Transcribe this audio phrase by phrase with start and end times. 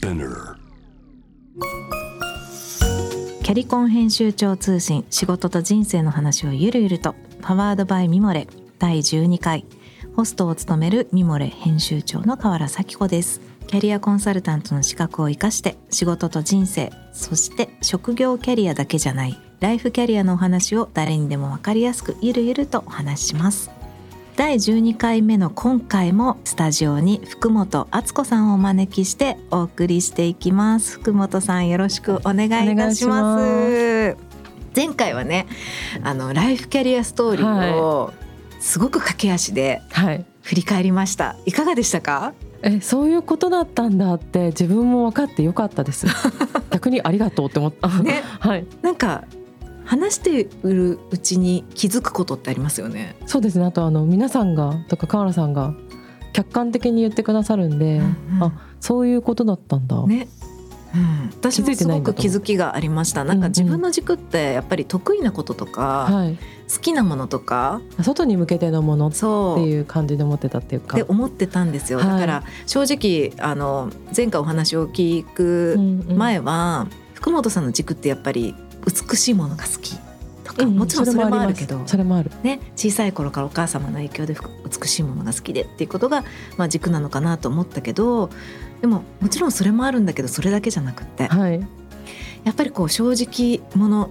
[0.00, 0.56] Spinner.
[3.42, 8.46] キャリコン編集長通信仕事と人生の話をゆるゆるとパワードバイミモレ
[8.78, 9.66] 第12回。
[10.16, 13.42] ホストを務めるミモレ編集長の河原咲子です。
[13.66, 23.70] キャリアコンサルタントの資格を生かして仕事と人生そして職業キャリアだけじゃないライフキャリアのお話を誰にでも分かりやすくゆるゆるとお話しします。
[24.40, 30.94] 第12回目の今回もスタジオに福本敦子さんをお招きしてお送りしていきます。
[30.94, 34.16] 福本さんよろしくお願いいたします。
[34.74, 35.46] 前回はね
[36.02, 38.14] あのライフキャリアストーリーを
[38.60, 40.24] すごく駆け足ではい。
[40.40, 42.32] 振り返りました、い、かがでしたか？
[42.62, 46.06] えそういうことだったんだって自分も分かってよかったです。
[46.72, 47.88] 逆にありがとうって思った。
[47.88, 48.22] ね。
[48.40, 48.66] はい。
[48.80, 49.24] なんか
[49.90, 53.16] 話しているうちに気づくことってありますよね。
[53.26, 53.64] そうですね。
[53.64, 55.74] あとあの皆さんがとか河原さんが
[56.32, 58.04] 客観的に言ってくださるんで、うん
[58.36, 58.42] うん。
[58.44, 60.28] あそういうことだったんだ、ね。
[60.94, 63.24] うん、私もすごく気づきがありました。
[63.24, 63.44] なんかうん。
[63.46, 66.38] うん自分の軸ってやっぱり得意なこととか、はい。
[66.72, 69.18] 好きなものとか外に向けてのものって
[69.64, 70.98] いう感じで思ってたっていうか。
[70.98, 72.08] って思ってたんですよ、はい。
[72.10, 76.16] だから正直あの前回お話を聞くうんうん。
[76.16, 78.54] 前は、福本さんの軸ってやっぱり
[78.86, 79.98] 美しいものが好き。
[80.44, 82.30] とか、うんもちろんそれもあるけりどそれもある。
[82.42, 86.24] ね、小さい頃からお母様の影響でふ美しいものが好きでっていうことが、
[86.56, 88.30] まあ、軸なのかなと思ったけど
[88.80, 91.60] でももちろんそれもあるんだけどそれだけじゃなくってはい。
[92.44, 94.08] やっぱりこう正直者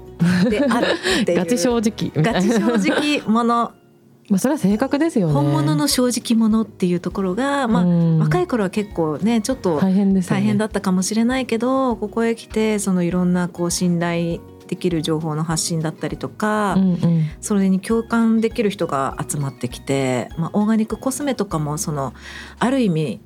[0.49, 0.87] である
[1.21, 1.37] っていう。
[1.39, 3.73] ガチ正直ガチ正直者。
[4.29, 5.33] まあそれは性格ですよね。
[5.33, 8.19] 本物の正直者っていうところが、まあうん。
[8.19, 10.13] 若い頃は結構ねちょっと大変
[10.59, 17.25] だったかもしれないけど、ここへ来てそのいろんなこう信頼できる情報の発信だったりとか、うんうん。
[17.41, 22.13] それに共感できる人が集まってきて、まあ、オーガニックコスメとかもその
[22.59, 23.21] ある意味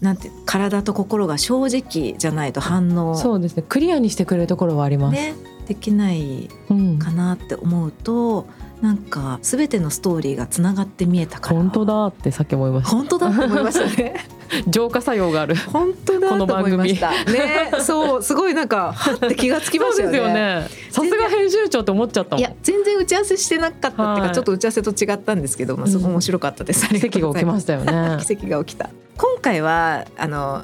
[0.00, 3.64] なんて体と心が正直じゃないと反応、そうですね。
[3.68, 5.34] クリアにしてくれるところはあります、ね、
[5.66, 8.46] できないうん、かなって思うと
[8.80, 11.56] なんか全てのストーリーがつながって見えたから。
[11.56, 14.14] 本当だってさっき思いまし本当だと思いましたね。
[14.48, 15.56] た 浄化作用がある。
[15.56, 17.10] 本当だと思いました。
[17.10, 20.68] ねそうすごいなんかはって気がつきましたよね。
[20.90, 24.34] さすが編集長って思っちゃったいや全然打ち合わせしてなかったっていうか、はい。
[24.34, 28.18] ちょっと打ち合わせと違ったんですけど、まあ、すごい面白かったです、ありがと奇跡が起きましたよね。
[28.24, 30.62] 奇跡が起きた今回はあの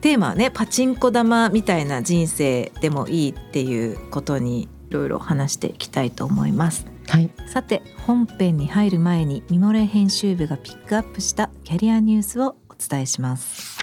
[0.00, 7.30] テーマはねパチンコ玉みたいな人生でもいいっていうことにいろいろ話していきたいと思いますはい。
[7.46, 13.78] さて本編に入る前にミモレ編集部がピックアップしたキャリアニュースをお伝えします。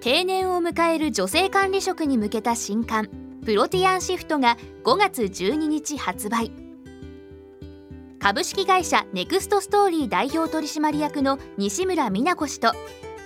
[0.00, 3.08] 定年を迎える女性管理職に向けた新刊
[3.44, 6.50] プロティアンシフトが5月12日発売。
[8.18, 12.72] 株式会社ネクストストーリー代表取締役の西村美奈子氏と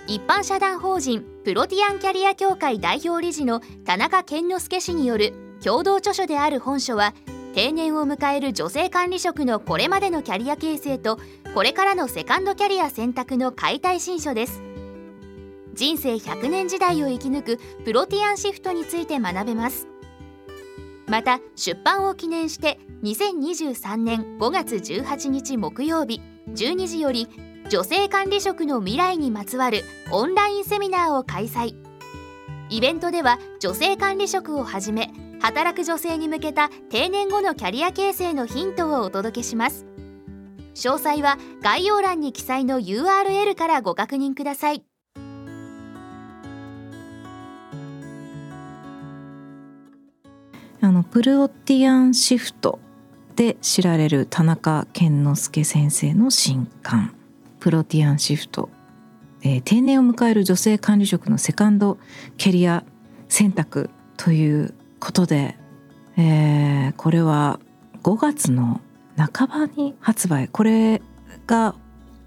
[0.07, 5.33] 一般社団法人プロティアンキャリア協会代表理事の田中健之介氏による
[5.63, 7.13] 共同著書である本書は
[7.57, 11.17] 定年を迎える女性管理職のこれまでのキャリア形成と
[11.55, 14.61] これからのセカンドキャリア選択の解体新書です。
[15.73, 19.87] 人生100年時代を生き抜くプロティアンシフトについて学べます。
[21.07, 27.27] また出版を記念して2023年5月18日木曜日12時より
[27.71, 29.81] 女性管理職の未来にまつわる
[30.11, 31.73] オンラインセミナーを開催。
[32.69, 35.09] イベントでは女性管理職をはじめ
[35.41, 39.85] 働く女性に向けた定年後のキャリア形成のヒントをお届けします。
[40.73, 44.83] 詳細は概要欄に記載の URL からご確認ください。
[50.79, 52.79] あのプロティアンシフト
[53.35, 57.15] で知られる田中健之介先生の新刊
[57.59, 58.69] 「プロティアンシフト」
[59.41, 61.97] えー定年を迎える女性管理職のセカンド
[62.37, 62.83] キャリア
[63.27, 65.57] 選択ということで、
[66.17, 67.59] えーこれは
[68.03, 68.81] 5月の
[69.17, 71.01] 半ばに発売これ
[71.45, 71.75] が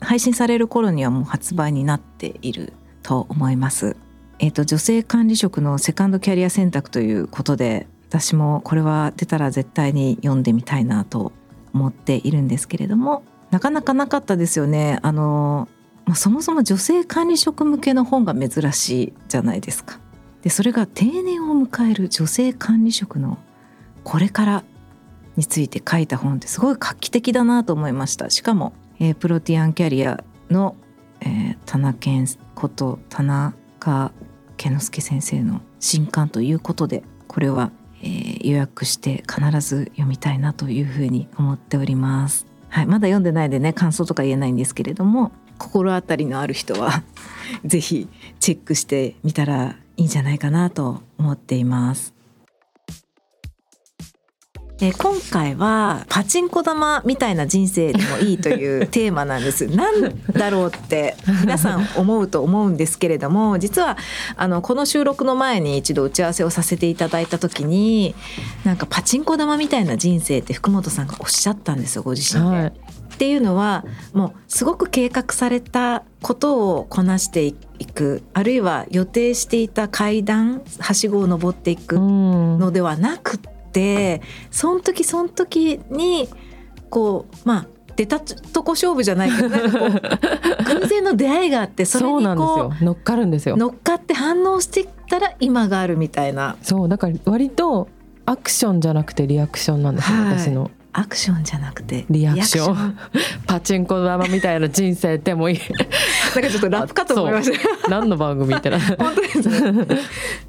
[0.00, 2.72] 配信される頃にはもう発売になっている
[3.02, 3.96] と思います。
[4.38, 11.32] えー、と女性管理職のセカンドキャリア選択ということで私もこれは出たら絶対に読んでみたいなと
[11.74, 15.68] 思っているんですけれどもなかなかなかったですよねあの、
[16.14, 19.99] そもそも女性管理職向けの本が珍しいじゃないですか。
[20.42, 23.38] でそれが定年を迎える女性管理職の
[24.04, 24.64] これから
[25.36, 30.76] について書いた本ってすごい画期的だなと思いましたしかも、えープロティアンキャリアの、
[31.20, 34.12] えー田中健こと田中
[34.56, 37.70] 健之介先生の新刊ということでこれは、
[38.02, 42.46] えー予約して必ず読みたいなというふうに思っております。
[42.70, 47.02] はい、まだ読んでないでね感想とか言えないんですけれども心当たりのある人は
[47.64, 48.08] ぜひ
[48.38, 52.14] チェックしてみたらいいんじゃないかなと思っています。
[54.80, 59.66] えー今回はパチンコ玉みたいな人生でもいいというテーマなんです。
[59.76, 63.98] なんだろうって皆さん思うと思うんですけれども実は
[64.36, 68.14] あのこの収録の前に一度打ち合わせをさせていただいた時に
[68.64, 72.56] なんかパチンコ玉みたいな人生って福本さんがおっしゃったんですよご自身で。
[72.56, 72.72] はい
[73.20, 73.84] っていうのは
[74.14, 83.40] もうすごく計画されたことをこなしていくあるいは予定していた階段はしごを登っていくうんのではなくっ
[83.72, 86.30] てその時その時に
[86.88, 92.72] こうまあ出たとこ勝負じゃないけど偶然の出会いがあってそれにこよ。
[92.80, 93.56] 乗っかるんですよ。
[93.56, 96.56] う乗っかって反応していったら今があるみたいな。
[96.62, 97.88] そうだから割と
[98.24, 100.38] アクションじゃなくてリアクションなんですよ、はい。
[100.38, 102.98] 私のアクションじゃなくてリアクション。
[103.46, 105.58] パチンコ玉みたいな人生でもいい。
[106.34, 107.58] なんかちょっとラップかと思いました。
[107.88, 109.86] 何の番組ってな本当ですね。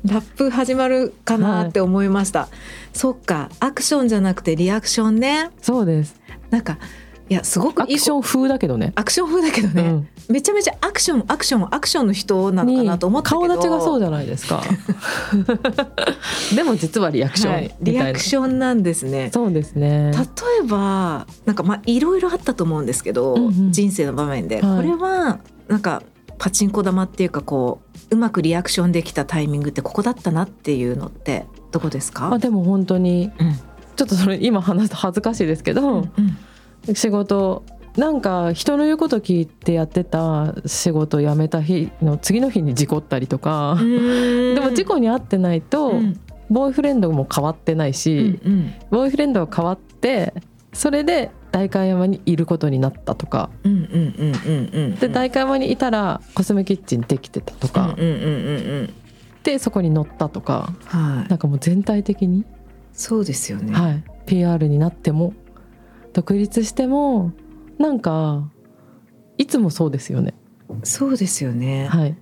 [0.05, 2.47] ラップ始まるかなって思いました、
[2.93, 5.49] そっかアクションじゃなくてリアクションね。
[5.61, 6.19] そうです。
[6.49, 6.77] なんか
[7.29, 8.93] いやすごくいいアクション風だけどね。
[8.95, 13.41] アクション風だけどね、うんめちゃめちゃアクションアクションアクションの人なのかなと思ったけど。
[13.41, 14.63] 顔立ちがそうじゃないですか。
[16.55, 19.29] でも実はリアクションはい、リアクションなんですね。
[19.33, 20.11] そうですね。
[20.11, 20.19] 例
[20.65, 23.71] えばなんかまあいろいろあったと思うんですけど、うんうん。
[23.71, 24.77] 人生の場面で、はい。
[24.77, 26.03] これはなんか
[26.37, 27.81] パチンコ玉っていうかこ
[28.11, 33.55] ううまくリアクションできたタイミングってここだったなっていうのってどこですか、まあでも本当にうん。
[33.95, 36.07] ちょっとそれ今話すと恥ずかしいですけど、
[36.87, 36.95] うん。
[36.95, 37.63] 仕事
[37.97, 44.55] なんか人の言うこと聞いてやってた仕事を辞めた日の次の日に事故ったりとか、うん。
[44.55, 46.19] でも事故に遭ってないと、うん。
[46.49, 48.73] ボーイフレンドも変わってないし、うんうん。
[48.89, 50.33] ボーイフレンドが変わって
[50.73, 53.49] それで代官山にいることになったとか。
[53.63, 58.11] で代官山にいたらコスメキッチンできてたとか、うんう
[58.85, 58.93] ん
[59.43, 60.71] でそこに乗ったとか。
[60.85, 61.29] はい。
[61.29, 62.45] なんかもう全体的に、
[62.93, 65.33] そうですよね、はい、PR になっても
[66.13, 67.31] 独立しても
[67.81, 68.49] なんか
[69.37, 70.33] いつもそうですよね。
[70.83, 72.15] そうですよね、はい、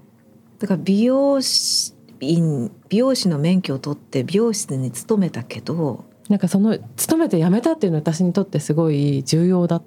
[0.57, 9.83] だから美容師院美容師の免許を取って美容室に勤めたけど、なんかその勤めて辞めたっていうのは私にとってすごい重要だっ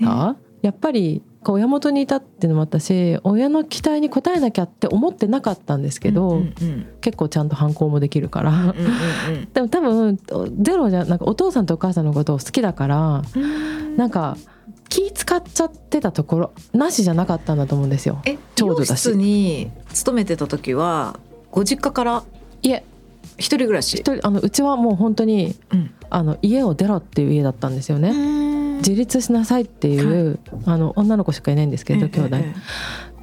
[0.00, 6.86] た、やっぱり親元にいたっていうのもあったし親の期待に応えなきゃって思ってなかったんですけど、うんうんうん。
[7.00, 9.48] 結構ちゃんと反抗もできるから、うんうん。
[9.52, 10.18] でも多分
[10.60, 13.96] ゼロじゃなんかお父さんとお母さんのことを好きだからうん。
[13.96, 14.36] なんか
[14.88, 18.20] 気使っちゃってたところなしじゃなかったんだと思うんですよ。
[18.24, 19.16] え美長女だし。
[19.16, 21.18] に勤めてた時は
[21.50, 22.24] ご実家から？
[22.62, 22.84] いえ。
[23.38, 23.94] 一人暮らし？
[23.94, 25.90] 一人あのうちはもう本当にうん。
[26.08, 28.12] あの家を出ろっていう家だったんですよね。
[28.78, 32.36] 自立しなさいっていう、あの女の子しかいないんですけど、兄弟。
[32.36, 32.54] え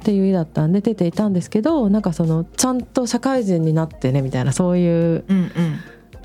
[0.00, 5.50] っていう家だったんで出ていたんですけどなんかそのちゃんと社会人になってねみたいなそういうえうんうん。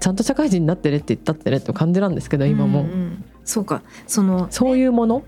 [0.02, 5.24] ちゃんと社会人になってねって言ったってねって感じなんですけど今も、うんうんそうかそのそういうもの？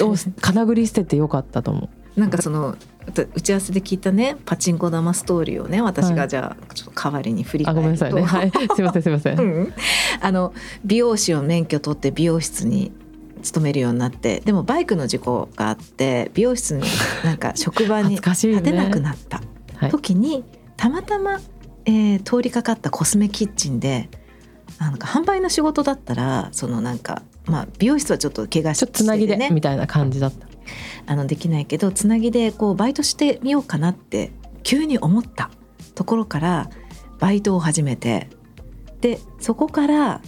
[0.00, 2.20] をかなぐり捨ててよかったと思う。
[2.20, 2.76] なんかその
[3.34, 8.52] 打ち合わせで聞いたねパチンコ玉ストーリーをね私はいがじゃあちょっと代わりに振りあ返るとごめんなさいね。
[8.54, 9.40] はい、すいませんすいません。
[9.40, 9.72] うん
[10.20, 10.54] あの
[10.84, 12.92] 美容師を免許取って美容室に
[13.42, 16.84] 勤めるようになってでもバイクの事故があって美容室に
[17.24, 18.20] なんか職場に。
[18.22, 19.42] 立てなくなった
[19.74, 20.44] はい時に
[20.76, 21.40] たまたま、
[21.84, 24.08] えー通りかかったコスメキッチンで
[24.78, 30.46] なんか販売の仕事だったらそのなんか、まあ、美容室はちょっと怪我しちょっとつなぎでねみたいな感じだった。
[31.06, 34.32] あのできないけどつなぎでこうバイトしてみようかなって
[34.62, 35.50] 急に思った
[35.94, 36.70] ところから
[37.18, 38.28] バイトを始めて。
[39.00, 40.22] でそこから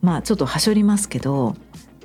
[0.00, 1.54] まあちょっとはしょりますけど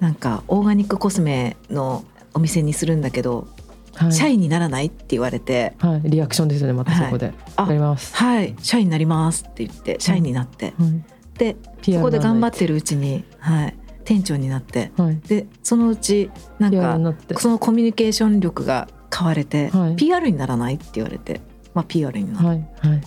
[0.02, 3.48] なんかオーガニックコスメのお店にするんだけど、
[3.96, 5.74] はい、社員にならないって言われて。
[5.80, 8.14] はい、リアクションですよねまたそこで、あやります。
[8.16, 8.56] はい。
[8.62, 11.04] 社員になりますって言って社員になって、はい、
[11.40, 13.76] でそこで頑張っってるうちに、はい、
[14.08, 19.96] 店長になってはい、でそのうちなんかそのコミュニケーション力が買われて、はい。
[19.96, 21.42] PR にならないって言われて、
[21.74, 23.02] まあ、PR になはいはい。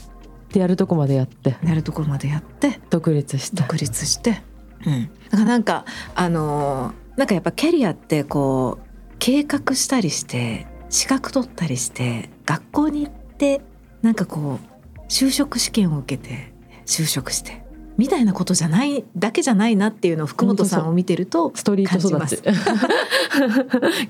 [0.52, 1.56] でやるとこまでやって。
[1.64, 3.56] やるところまでやって独立して。
[3.56, 4.42] 独立して、
[4.86, 13.60] うん、だからなんかあのーなんかやっぱキャリアってこう計画したりして資格取ったりして学校に行って
[14.00, 14.58] なんかこ
[14.96, 16.54] う就職試験を受けて
[16.86, 17.59] 就職して
[18.00, 22.36] みたいなことじゃないだけじゃないなっていうのを福本さんを見てるとストリート育ち。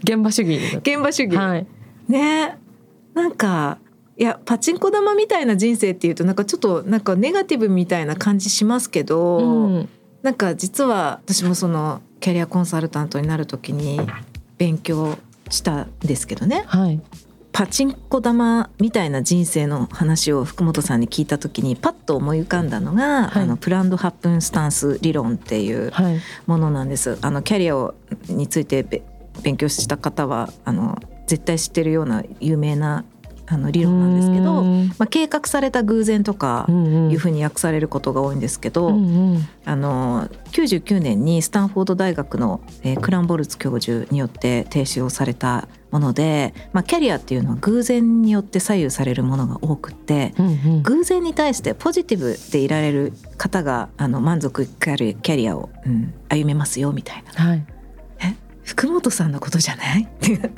[0.05, 1.67] 現場主義現場主義、はい。
[2.09, 2.57] ね。
[3.15, 3.79] なんか
[4.17, 9.89] いやパチンコ玉みたいな人生っていうとなんかちょっとなんかネガティブみたいな感じしますけど、うん。
[10.23, 14.01] なんか実は私もそのキャリアコンサルタントになる時に
[14.57, 15.19] 勉強
[15.49, 16.63] したんですけどね。
[16.67, 17.01] はい
[17.53, 27.19] パチンコ玉みたいな人生の話を福本さんに聞いた時にパッと思い浮かんだのが、はいあのプランド8分スタンス理論っていうはいものなんです。
[27.23, 27.95] あのキャリアを
[28.29, 29.03] についてべ
[29.43, 33.05] 勉強した方はあの絶対知ってるような有名な
[33.53, 34.87] あの理論なんですけど、うん。
[34.99, 36.73] まあ、計画された偶然とかい
[37.15, 38.95] うふうに訳されることが多いんですけど、うん
[39.35, 39.49] うん。
[39.65, 50.83] あの99年にスタンフォード大学の、えークランボルツ教授によって提唱されたもので、まあ、キャリアっていうのは偶然によって左右されるものが多くってうんうん。
[50.83, 57.45] 偶然に対してポジティブでいられる方があの満足いくキャリアを、うん歩めますよみたいな。
[57.45, 57.67] はい。
[58.63, 60.09] 福本さんのことじゃない？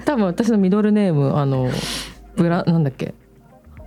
[0.05, 1.71] 多分私のミドルネームあの
[2.37, 3.15] ブラなんだっけ？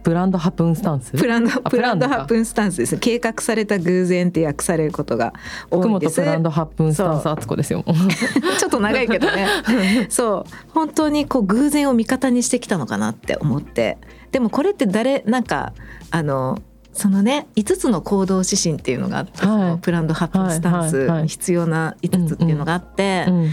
[0.04, 1.12] ブランドハプンスタンス？
[1.14, 2.98] プランドあプランドハップンスタンスです。
[2.98, 5.34] 計画された偶然って訳されることが
[5.72, 6.18] 多福いんです。
[6.22, 7.84] 本ブランドハプンスタンス敦子ですよ
[8.60, 9.48] ちょっと長いけどね。
[10.10, 10.52] そう。
[10.74, 13.98] 本当にこう偶然を味方にしてきたのかなって思って。
[14.32, 15.74] でもこれって誰なんか
[16.12, 16.60] あの
[16.94, 19.78] そのね5つの行動指針っていうのがあって、はい。
[19.82, 23.50] プランドハップンスタンスに必要な5つっていうのがあって、うん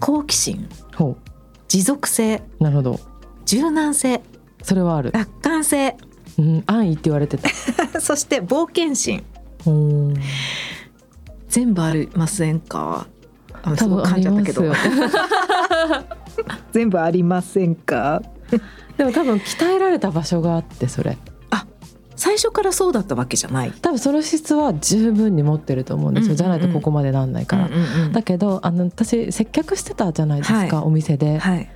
[0.00, 0.68] 好奇心。
[0.96, 1.16] ほ
[1.68, 2.42] 持続性。
[2.60, 3.00] うなるほど
[3.46, 4.20] 柔軟性。
[4.62, 5.96] それはある、楽観性。
[6.38, 7.48] うん、安易って言われてた。
[8.00, 9.24] そして冒険心。
[9.66, 9.70] う。
[9.70, 10.14] ん
[11.48, 13.06] 全部ありませんか？
[13.62, 14.72] 多分ありまじゃったけど。
[16.72, 18.22] 全部ありませんか？
[18.98, 21.16] でも多分鍛えられた場所があってそれ。
[22.18, 23.72] 最初からそうだったわけじゃない。
[23.82, 26.36] 多分その質は十分に持ってると思うんですよ、うんうんうん。
[26.38, 31.36] じゃないとここまでなんないから、うんうんうんだけどあの私接客してたじゃないですか、はお店で。
[31.38, 31.68] はい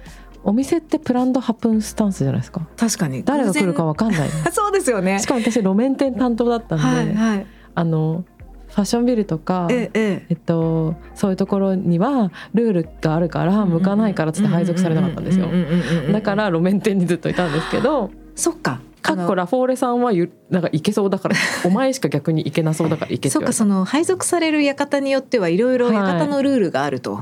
[0.42, 2.66] お店ってプランドハプンスタンスじゃないですか？
[2.76, 3.22] 確かに。
[3.24, 4.28] 誰が来るか偶わかんない。
[4.28, 4.30] 然。
[4.52, 5.18] そうですよね。
[5.18, 7.14] しかも私路面店担当だったんで、はい。
[7.14, 8.24] はいあの
[8.68, 10.26] ファッションビルとかええ。
[10.28, 15.48] えっと、そういうところにはルールがあるから向かないからっつって配属されなかったんですよ。
[16.12, 18.80] だから路面店にずっといたんですけどそっか。
[19.02, 27.20] かっこラフォーレさんはゆなんか行けそうだからお前しか逆に行けなそうだから行けそっかその配属される館によってはいろいろはい館のルールがあると、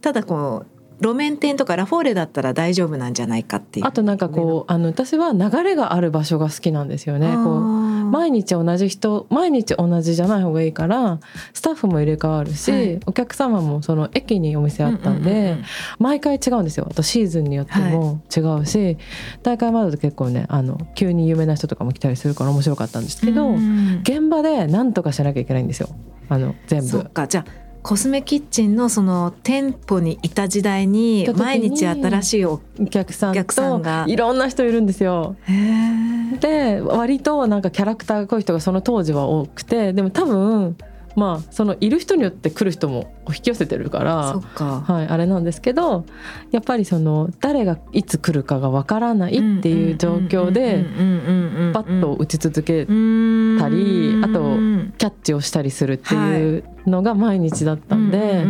[0.00, 0.73] ただこう
[1.04, 3.86] 路面店とかラフォーレだったら大丈夫なんじゃないかっていう。
[3.86, 7.34] あとなんかこうあの私は流れがある場所が好きなんですよね。
[7.34, 11.20] こう毎日同じ人毎日同じじゃない方がいいから
[11.52, 13.00] スタッフも入れ替わるし、はい。
[13.04, 15.64] お客様もその駅にお店あったんで、うんうんうん
[15.98, 16.86] 毎回違うんですよ。
[16.90, 18.96] あとシーズンによっても違うし、
[19.42, 24.00] 大会までと結構ねあの急に有名な人とかも来たりするから面白かったんですけど、うん。
[24.02, 25.88] 現場で何とかしなきゃいけないんですよ。
[26.28, 27.04] あの全部。
[27.04, 27.26] か。
[27.26, 35.36] じゃあコスメキッチンのその店舗にいた時代に毎日新しいおお客さんお客さんとがいろんな人いるんですよ。
[36.40, 40.78] で割となんかキャラクターが濃い人がその当時は多くてでも多分
[41.16, 46.04] まあそのいる人によって来る人も引き寄せてるからはい、あれなんですけど
[46.50, 50.84] やっぱりその誰がいつ来るかがわからないっていう状況で
[51.72, 52.92] パッと打ち続けた
[53.68, 54.56] りあと
[54.98, 58.44] キャッチをしたりするっていうのが毎日だったんで。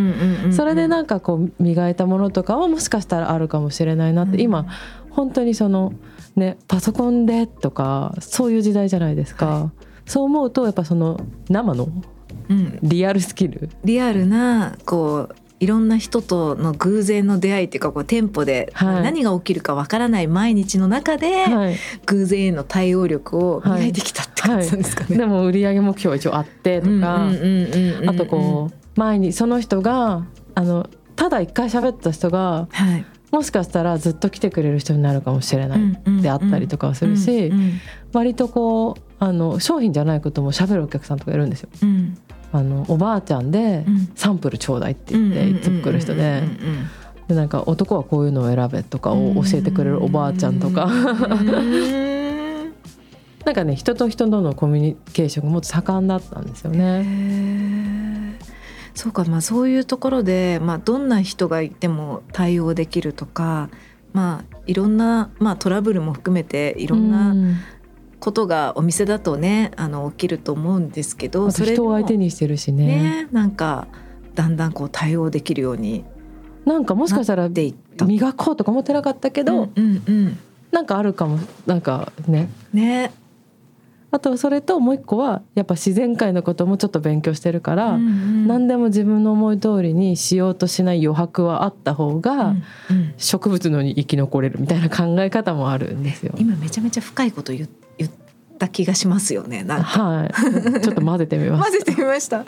[0.53, 4.41] それでなんかこう磨いたものとかはもしかしたらあるかもしれないなって、うん。
[4.41, 4.67] 今
[5.11, 5.93] 本当にその
[6.37, 9.71] ねパソコンでとかそういう時代じゃないですか、は
[10.07, 11.19] そう思うとやっぱその
[11.49, 11.89] 生の
[12.49, 12.79] うん。
[12.83, 13.69] リアルスキル？
[13.85, 19.03] リアルなこういろんな人との偶然の出会いっていうかこう店舗ではい。
[19.03, 25.17] 何が起きるかわからない毎日の中ではい、偶然への対応力を磨いてきたって感じなんですかね。
[25.17, 27.29] でも売上目標は一応あってとか、
[28.07, 37.53] あとこう前にその人があのただ一回喋った人がうん、はい、もしかしたらずっと来てくれる人になるかもしれないであったりとかはするし、
[38.13, 41.69] 割とこうあの商品じゃないことも喋るお客さんとかいるんですよ。
[41.83, 42.19] うん
[42.55, 44.13] あのおばあちゃんでうん。
[44.15, 46.45] サンプルちょうだいって言っていつも来る人で。
[47.27, 50.85] でなんか男はこういうのを選べとかを教えてくれるおばあちゃんとか。
[50.85, 52.75] うん
[53.45, 58.39] なんかね人と人とのコミュニケーションがもっと盛んだったんですよね。
[58.95, 63.69] そうかまあそういうところで、まあ、どんな人がいても対応できるとか、
[64.13, 67.57] まあ、いろんな、まあ、トラブルも含めていろんうなん
[68.25, 72.87] ことがお店だとねあの起きると思うんですけどあと人を相手にしてるしね。
[72.87, 73.87] ねなんか
[74.35, 76.07] だんだんこう対応できるように
[76.65, 77.51] なんかもしかしたら。
[77.51, 80.39] 磨こうとか思ってなかったけど、うんうんうん。
[80.73, 82.49] なんかあるかもなんかね。
[82.73, 83.13] ね
[84.15, 88.47] あとそれともう一個はやっぱ自然界のこともちょっと勉強してるから、うんうん。
[88.47, 92.55] 何でも自分の思い通りにしようとしない余白はあった方が、
[93.17, 96.33] 植物のに生き残れるみたいな考え方もあるんですよ。
[96.39, 97.69] 今めちゃめちゃ深いこと言
[97.99, 98.11] 言っ
[98.57, 101.73] た気がしますよねはい、ちょっと混ぜてみます。
[101.75, 102.45] 混ぜてみました。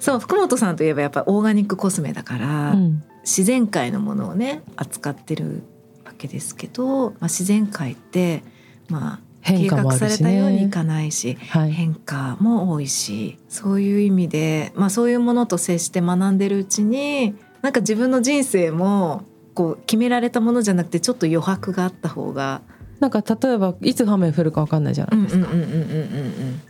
[0.00, 3.04] そう福本さんといえばやっぱオーガニックコスメだから、うん。
[3.22, 5.62] 自然界のものをね扱ってる
[6.04, 8.42] わけですけど、まあ、自然界って
[8.88, 19.24] まあ計変化も画されたねようにいかないし、はい変化も多いしそういう意味で、まあ、そういうものと接して学んでるうちになんか自分の人生も
[19.54, 22.62] こう決められたものじゃなくてちょっと余白があった方が。
[23.04, 25.46] なんか例えばいつ雨降るか分かんないじゃないですか、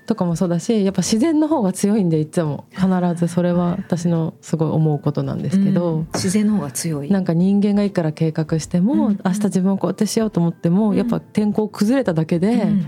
[0.06, 6.08] とかもそうだしやっぱ自然の方が強いんでいつも必ずそれは私のすごい思うことなんですけど、うん。
[6.12, 7.10] 自然の方が強い。
[7.10, 12.86] なんか人間がいくら計画しても、うん明日自分はこうやってしようと思っても、うんやっぱ天候崩れただけでうん。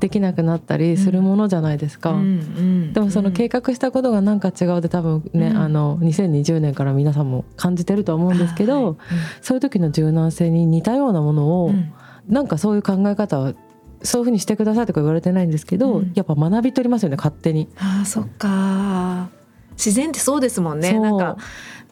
[0.00, 2.10] できなくなったりするものじゃないですか。
[2.10, 5.56] うんうんでもその計画したことがなんか違うで多分ね、うん。
[5.56, 8.96] あの2020年から皆さんも感じてるとは思うんですけど、はい
[9.40, 11.94] そういう時の柔軟性に似たようなものを、うん
[12.28, 13.54] なんかそういう考え方は
[14.02, 16.12] そういうふうにしてくださいとか言われてないんですけど、うん。
[16.14, 17.68] やっぱ学び取りますよね勝手に。
[17.76, 19.30] あーそっか。
[19.72, 20.98] 自然ってそうですもんね。
[20.98, 21.36] なんか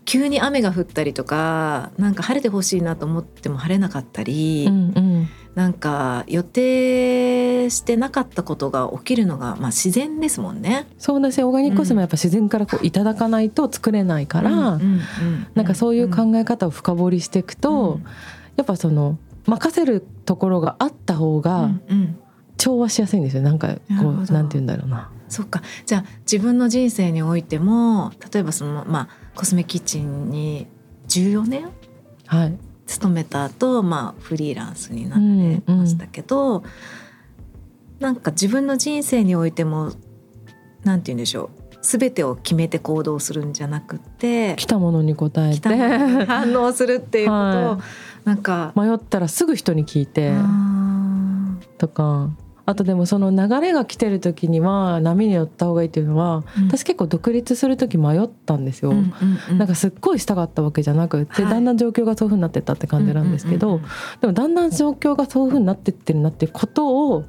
[0.04, 5.28] 急に雨が降ったりとかなんか晴れてほしいなと思っても晴れなかったり、うんうん。
[5.54, 10.86] なんか予定してなかったことが起きるのが、まあ、自然ですもんね。
[10.98, 15.00] そうだしオーガニックコスメはやっぱ自然からこういただかないと作れないから、うん。
[15.54, 18.04] なんかそういう考え方を深掘りしていくと、うん。
[18.56, 22.18] やっぱその任せるところがあった方うがんうん。
[22.58, 23.42] 調和しやすいんですよ。
[23.42, 25.10] なんかこうなんて言うんだろうな。
[25.28, 25.62] そっか。
[25.84, 30.68] じゃあ自分の人生においても例えばその、まあ、コスメキッチンに
[31.08, 31.70] 14年
[32.26, 36.62] はい、勤めた後、まあフリーランスになってましたけど、
[37.98, 39.92] なんか自分の人生においても
[40.84, 45.68] なんて言うんでしょう全てを決めて行動するんじゃなくって来たものに応えて。
[46.26, 47.78] 反応するっていうことを、は
[48.24, 50.32] なんか、迷ったらすぐ人に聞いて。
[50.34, 52.30] あとか。
[52.64, 56.68] あとでもその流れが来てる時には波に乗った方がいいっていうのは、うん。
[56.68, 58.92] 私結構独立する時迷ったんですよ。
[58.92, 59.12] ーうん
[59.50, 59.58] うん。
[59.58, 61.52] なんかすっごいしたかったわけじゃなくて、はい。
[61.52, 63.88] だんだん状況がそういう風になってったって感じなんですけど、うんうんうん
[64.20, 67.24] でもだんだん状況がそういう風になってってるなっていうことを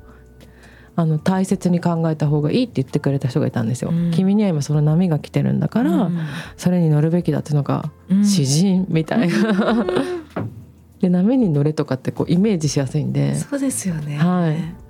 [0.96, 3.90] あの大切に考えた方がいいって言ってくれた人がいたんですよ。
[3.92, 6.20] うん君には今その波が来てるんだから、うん
[6.56, 9.86] それに乗るべきだっていうのがうん詩人みたいな。
[11.02, 13.36] で波に乗れとかってこうイメージしやすいんで。
[13.36, 14.84] そうですよね、はい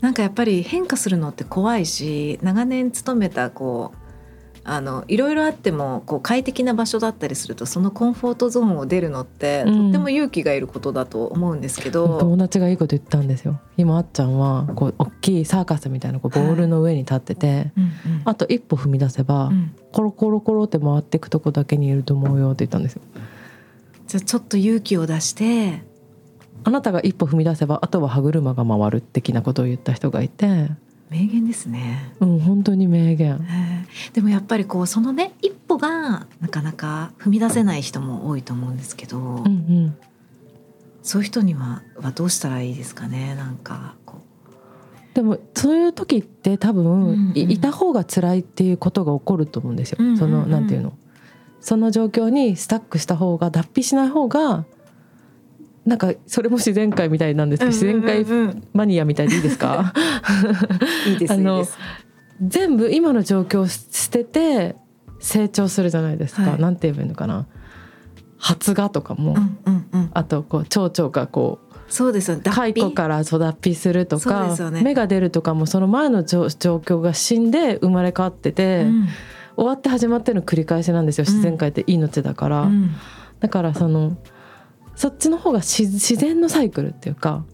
[0.00, 4.07] なんかやっぱり変化するのって怖いし長年勤めたこう
[4.70, 9.84] あのいろいろあってもこう快適な場所だったりするとそのコンフォートゾーンを出るのって、うん。
[9.84, 13.60] とっても勇気がいることだと思うんですけど、友達がいいこと言ったんですよ。
[13.78, 17.90] 今あっちゃんはこう大きいサーカスみたいなこうボールの上に立ってて、うんうん
[18.24, 19.74] あと一歩踏み出せば、うん。
[19.92, 23.02] コロコロコロって回っていくとこだけにいると思うよって言ったんですよ。
[24.06, 25.82] じゃあちょっと勇気を出して。
[26.64, 30.68] あなたが一歩踏み出せばあとは歯車が回る的なことを言った人がいて
[31.10, 32.12] 名言ですね。
[32.20, 33.38] うん本当に名言。
[33.48, 39.96] えーでもやっぱりこうそのね一歩がなかなか踏み出せない人も多いと思うんですけど、うんうん。
[41.02, 43.34] そういう人にははどうしたらいいですかね？
[43.34, 44.18] なんかこ
[45.14, 47.32] でもそういう時って多分、うんうん。
[47.34, 50.18] いいた方が辛いっていうことが起こると思うんですよ、うんうんうん。
[50.18, 50.92] そのなんていうの？
[51.60, 54.64] その状況にスタックした方が脱皮しない方が
[55.88, 57.60] なんかそれも自然界みたいなんです。
[57.60, 58.38] けど、自然界うんうん。
[58.40, 59.94] うんマニアみたいでいいですか？
[61.08, 61.64] いいですあの
[62.42, 64.76] 全部今の状況を捨てて
[65.18, 66.60] 成長するじゃないですか、はい。
[66.60, 67.46] なんて言えばいいのかな？
[68.36, 70.10] 発芽とかも、うんうんうん。
[70.12, 72.42] あとこう蝶々がこうそうですよね。
[72.42, 74.82] から育皮するとか、ね。
[74.82, 79.08] 芽が出るとかもその前の状状況が死んで生まれ変わってて、うん。
[79.56, 81.24] 終わって始まっての繰り返しなんですよ。
[81.24, 82.90] 自然界って命だから、うん。
[83.40, 84.18] だからその
[84.98, 87.44] そっちの方が自自然のサイクルっていうか。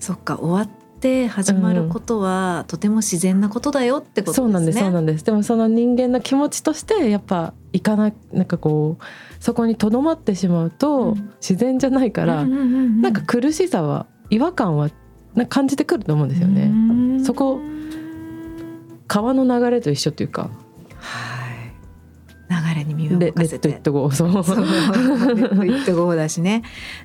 [0.00, 4.42] そっか終わって始まることは、とても自然なことだよってことですね。
[4.42, 5.24] そうなんですそうなんです。
[5.24, 9.04] でもその人間の気持ちとしてやっぱいかななんかこう
[9.38, 11.32] そこにとどまってしまうと、うん。
[11.42, 14.88] 自然じゃないから、うんうんうんうんなんか苦しさは違和感は
[15.34, 16.62] な感じてくると思うんですよね。
[16.62, 16.68] う
[17.20, 17.22] ん。
[17.22, 17.60] そこ
[19.06, 20.44] 川の流れと一緒っていうか。
[20.44, 20.63] はい
[22.50, 23.68] 流れに身をレレッ任せて。
[23.68, 24.44] ドイットゴーそう。
[24.44, 26.62] そうレッドイットゴーだしね。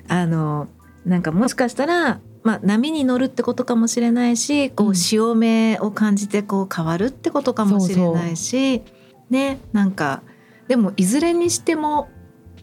[0.08, 0.68] あの
[1.04, 4.90] なんかもしかしたら、まあ、波に乗るってことかもしれないしこうん。
[4.90, 8.82] う潮目を感じてこう変わるってことかもしれないし。
[9.30, 10.22] ねなんか
[10.66, 12.08] でもいずれにしても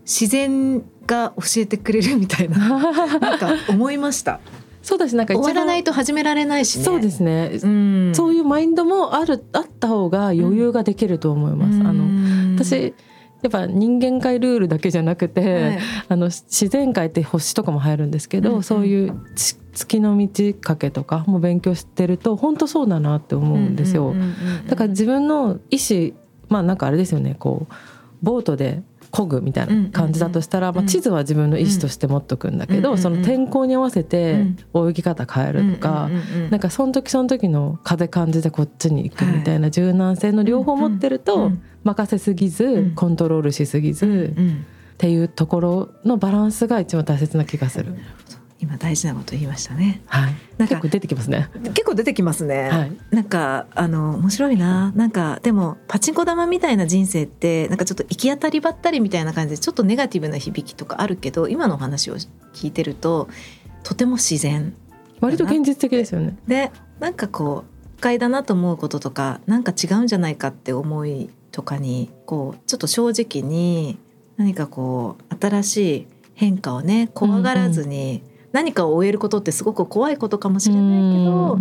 [0.02, 2.58] 自然が教えてくれるみたいな
[3.20, 4.40] なんか思いました。
[4.82, 6.86] そうだしなんか終わらないとと始められないしね。
[6.86, 8.12] そうですね、うん。
[8.16, 11.80] そういうマインドもあるあった方が余裕ができると思います。
[11.82, 12.17] あのの
[12.66, 12.94] 私
[13.42, 15.80] やっぱ人間界ルールだけじゃなくて、はい。
[16.10, 18.64] あの自然界って星とかも入るんですけど、うんうん。
[18.64, 24.16] そういうち月の満ち欠けとかも勉強してると本当そうだなって思うんですよ。
[24.68, 26.14] だから自分の意思
[26.50, 27.74] まあなんかあれですよねこう
[28.24, 36.10] ボートで漕ぐみたいな感じだとしたら、まあ、地図は自分の意思として持っとくんだけど、その天候に合わせて泳ぎ方変えるとか、
[36.50, 41.52] なんかその時その時の風感じでこっちに行くみたいな柔軟性の両方持ってると
[41.84, 47.96] 任せすぎずコントロールしすぎずっていうところのバランスが一番大切な気がする。
[48.60, 50.02] 今大事なこと言いましたね。
[50.08, 50.36] はい。
[50.58, 51.50] なんか結構出てきますね。
[51.74, 52.70] 結構出てきますね。
[52.70, 54.92] はい、なんかあの面白いな。
[54.96, 62.16] なんかでもパチンコ玉みたいな人生ってなんかちょっと行き当たりばったりみたいな感じでちょっとネガティブな響きとかあるけど、今のお話を
[62.54, 63.30] 聞いてると
[63.84, 64.74] とても自然。
[65.20, 66.38] 割と現実的ですよね。
[66.48, 73.98] で、なんかこう不快だなと思うこととか、なんか違うんじゃないかって思いとかにこうちょっと正直に
[74.38, 81.60] 何かこう新しい変化をね怖がらずに、何かを終えることってすごく怖いことかもしれないけど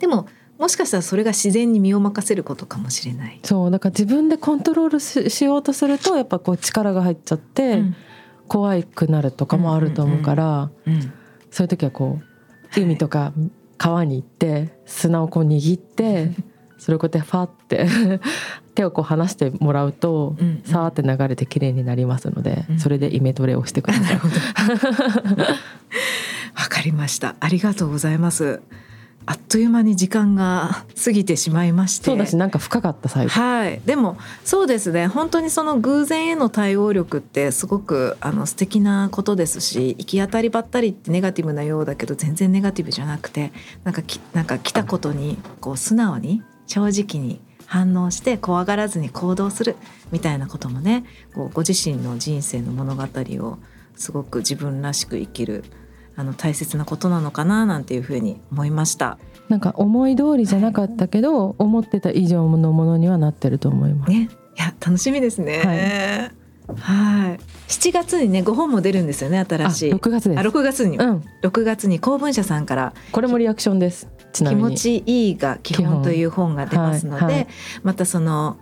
[0.00, 0.26] でも
[0.58, 3.40] もしかしたらそれが自然に身を任せることかもしれない。
[3.42, 7.82] そうだから自分でコントロールしようとするとやっぱこう力が入っちゃって、
[8.46, 10.70] 怖くなるとかもあると思うから、
[11.50, 12.20] そういう時はこ
[12.76, 13.32] う海とか
[13.76, 16.30] 川に行って砂をこう握って
[16.82, 17.86] それをこうやってファって
[18.74, 24.16] 手をこう離してもらうと、うんうん、さーって流れて綺麗になりますので、うん、それでイメトレをしてください。
[26.58, 27.36] わかりました。
[27.38, 28.60] ありがとうございます。
[29.26, 32.06] あっという間に時間が過ぎてしまいまして。
[32.06, 33.30] そうだしなんか深かった最後。
[33.30, 33.80] はい。
[33.86, 35.06] でもそうですね。
[35.06, 43.52] 本当にその偶然への対応力ってすごくあの素敵なことですし行き当たりばったりってネガティブなようだけど全然ネガティブじゃなくて
[43.84, 49.76] なんかきなんか来たことにこう素直に正直に反応して怖がらずに行動する
[50.10, 53.58] みたいなこともねこうご自身の人生の物語を
[53.96, 55.64] すごく自分らしく生きる
[56.16, 59.18] あの大切なことなのかななんていうふうに思いました。
[59.48, 64.12] なんか思い通りじゃなかったけど、はい、思ってた以上のものにはなってると思います。
[64.12, 65.58] ね、いや楽しみですね。
[65.58, 66.42] はい。
[66.78, 67.40] はい。
[67.68, 69.92] 7月にね5本も出るんですよね新しい。
[69.94, 70.38] 6月です。
[70.38, 74.08] あ6月に、うん、6月に公文社さんからこれもリアクションです。
[74.32, 77.48] 気持ちいいが基本という本が出ますので、はいはい、
[77.82, 78.56] またその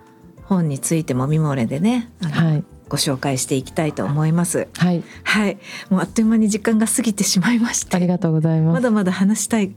[0.45, 4.69] 本についてもミモレでね、はい、ご紹介していきたいと思います。
[4.77, 7.97] はい、はい、もうあっという間に時間が過ぎてしまいました。
[7.97, 8.75] ありがとうございます。
[8.75, 9.73] まだまだ話したい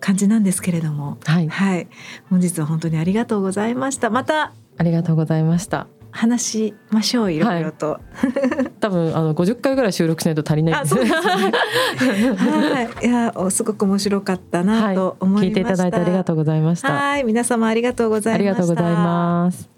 [0.00, 1.88] 感じなんですけれども、はい、はい、
[2.28, 4.10] 本日は本当にありがとうございました。
[4.10, 5.86] またありがとうございました。
[6.14, 10.88] 話しましょういろいろと、はい、多分あの50回ぐらい収録しないと足りないで。
[10.88, 11.10] すね。
[11.10, 16.92] はい、いやすごく面白かったなと思いまし、はい、聞いていただいてありがとうございました。
[16.92, 17.24] はい。
[17.24, 19.68] 皆様ありがとうございまありがとうございます。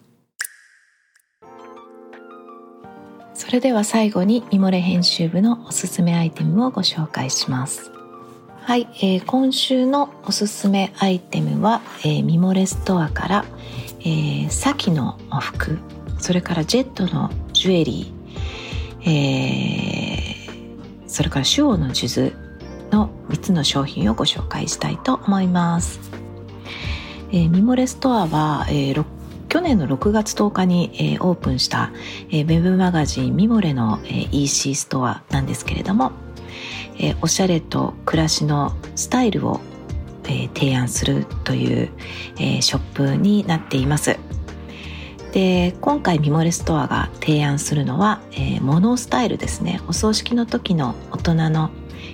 [3.33, 7.91] それでは最後にミモレ編集部のおすすめアイテムをご紹介します。
[8.61, 13.45] はい、えー、今週のおすすめアイテムは、えー、ミモレストアから、
[14.01, 15.79] えー、先の服
[16.19, 22.47] それからジェットのジュエリー、えー、それからシュオの数珠
[22.91, 26.01] の3つの商品をご紹介したいと思います。
[27.33, 29.05] えー、ミモレストアは、えー、
[29.49, 31.93] 去年の6月10日に、えー、オープンした、
[32.31, 36.13] えー、ウェブマガジンミモレの、えー、EC ストアなんですけれども、
[36.99, 39.61] えー、おしゃれと暮らしのスタイルを、
[40.25, 41.91] えー、提案するという、
[42.37, 44.19] えー、ショップになっています。
[45.37, 49.83] で今回ミモレストアが提案するのは、えー、モノスタイルですね。
[49.87, 51.69] お葬式の時の大人の、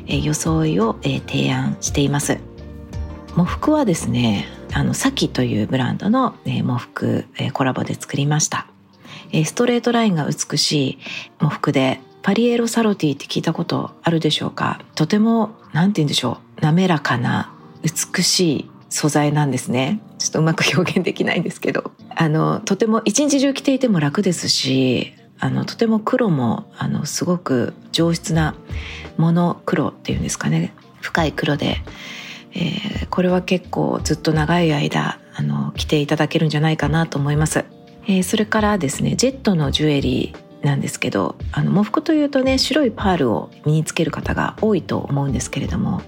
[0.09, 2.41] えー、装いを、えー、提案しています。
[3.37, 8.67] 喪服はですねあのサキというブランドの、えー、喪服、えー、コラボで作りました、
[9.31, 10.99] えー、ストレートラインが美しい
[11.39, 14.81] 喪服でパリエロサロティって聞いたことあるでしょうか？
[14.97, 16.61] とてもなんて言うんでしょう。
[16.61, 17.55] 滑らかな
[17.85, 20.01] 美しい素材なんですね。
[20.23, 28.55] ちょっとうまく表現できないんですけどあのとても一日中着ていても楽ですしあのとても黒もあのすごく上質な
[29.17, 30.73] モノ黒っていうんですかね。
[31.01, 31.79] 深い黒で、
[32.53, 37.65] えー、これは結構ずっと長い間あの着ていただけるんじゃないかなと思います、
[38.07, 46.03] えー、それからですねジェットのジュエリーなんですけどあの喪服というとね白いパールを身につける方が多いと思うんですけれども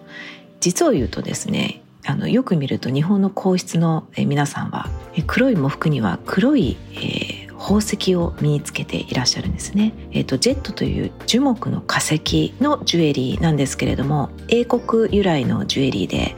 [0.60, 4.88] 実を言うとですねあのよく見ると日本の皇室の皆さんは
[5.26, 9.94] 黒い喪服には黒い、えー、宝石を身につけていらっしゃるんですね。
[10.10, 16.36] えーと、ジェットという樹木の化石のジュエリーなんですけれども英国由来のジュエリーで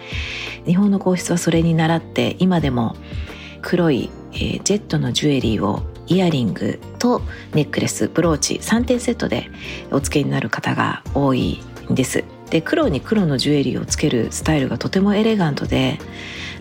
[0.66, 2.94] 日本の皇室はそれに倣って今でも
[3.60, 9.50] 黒い、えー、ジェットのジュエリーをイヤリングとネックレスブローチ3点セットで
[9.90, 12.35] お付けになる方が多いんです。
[12.50, 15.98] で黒に黒のジュエリーをつけるスタイルがとてもエレガントで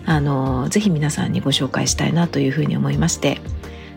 [0.04, 3.40] あのぜひ皆さんにご紹介したいなというふうに思いまして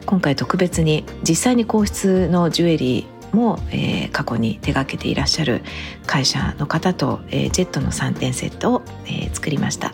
[0.05, 5.61] 今回特別に実際に皇室のジュエリーも、えー、過去に手がけていらっしゃる
[6.07, 9.93] 会社の方と、えー、ジェットの3点セットを、えー、作りました、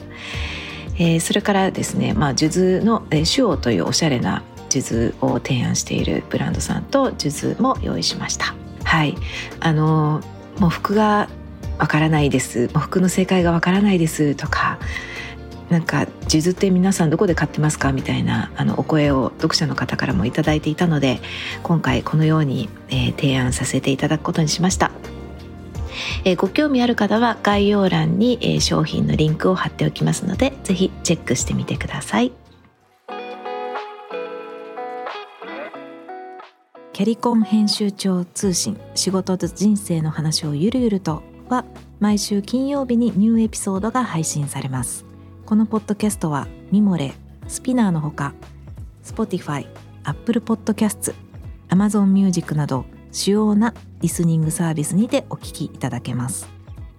[0.95, 8.55] えー、それからですね、まあ、数珠の、えー、シュオというおしゃれな数珠を提案しているブランドさんと数珠も用意しました。
[8.83, 9.15] はい。
[9.59, 10.21] あの
[10.59, 11.29] もう服が
[11.77, 12.67] わからないです。
[12.73, 14.35] もう服の正解がわからないです。
[14.35, 14.79] とか
[15.69, 17.91] なんか地図って皆さんどこで買ってますか？
[17.91, 21.19] みたいなあのお声を読者の方からも頂いていたので
[21.63, 24.91] 今回このように、えー、提案させていただくことにしました、
[26.23, 32.31] えー、ご興味ある方は概要欄に、えー、商品のリンクを貼っておきますのでぜひチェックしてみてください。
[36.93, 41.65] キャリコン編集長通信仕事と人生の話をゆるゆるとは
[41.99, 45.05] 毎週金曜日にニューエピソードが配信されます。
[45.45, 47.13] このポッドキャストはミモレ、
[47.47, 48.33] スピナーのほか
[49.03, 49.67] Spotify、
[50.03, 51.13] Apple Podcasts、
[51.69, 56.49] Amazon Music など主要なリスニングサービスにてお聞きいただけます。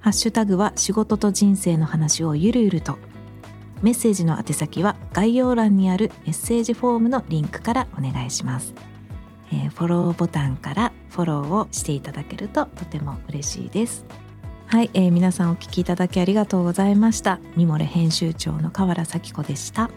[0.00, 2.96] ハッシュタグは仕事と人生の話をゆるゆると。
[3.82, 8.72] メッセージの宛先は概要欄にあるメッセージフォームのリンクからお願いします。
[9.52, 14.04] えー、フォローボタンからフォローをしていただけるととても嬉しいです。
[14.66, 17.38] はい、えー、皆さんお聞きいただきありがとうございました。
[17.55, 19.90] ミモレ編集長の河原咲子でした。